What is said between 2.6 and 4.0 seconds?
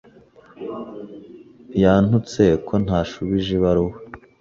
ko ntashubije ibaruwa.